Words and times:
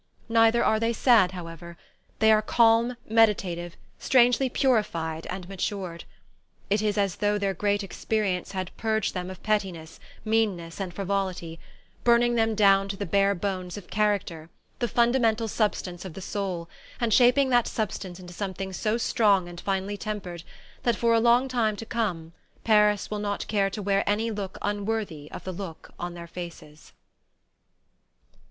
Neither 0.29 0.63
are 0.65 0.79
they 0.79 0.93
sad, 0.93 1.33
however. 1.33 1.77
They 2.17 2.31
are 2.31 2.41
calm, 2.41 2.97
meditative, 3.07 3.77
strangely 3.99 4.49
purified 4.49 5.27
and 5.27 5.47
matured. 5.47 6.05
It 6.71 6.81
is 6.81 6.97
as 6.97 7.17
though 7.17 7.37
their 7.37 7.53
great 7.53 7.83
experience 7.83 8.53
had 8.53 8.75
purged 8.77 9.13
them 9.13 9.29
of 9.29 9.43
pettiness, 9.43 9.99
meanness 10.25 10.79
and 10.79 10.91
frivolity, 10.91 11.59
burning 12.03 12.33
them 12.33 12.55
down 12.55 12.87
to 12.87 12.97
the 12.97 13.05
bare 13.05 13.35
bones 13.35 13.77
of 13.77 13.91
character, 13.91 14.49
the 14.79 14.87
fundamental 14.87 15.47
substance 15.47 16.03
of 16.03 16.15
the 16.15 16.19
soul, 16.21 16.67
and 16.99 17.13
shaping 17.13 17.49
that 17.51 17.67
substance 17.67 18.19
into 18.19 18.33
something 18.33 18.73
so 18.73 18.97
strong 18.97 19.47
and 19.47 19.61
finely 19.61 19.97
tempered 19.97 20.41
that 20.81 20.95
for 20.95 21.13
a 21.13 21.19
long 21.19 21.47
time 21.47 21.75
to 21.75 21.85
come 21.85 22.33
Paris 22.63 23.11
will 23.11 23.19
not 23.19 23.47
care 23.47 23.69
to 23.69 23.83
wear 23.83 24.03
any 24.09 24.31
look 24.31 24.57
unworthy 24.63 25.29
of 25.31 25.43
the 25.43 25.51
look 25.53 25.91
on 25.99 26.15
their 26.15 26.25
faces. 26.25 26.91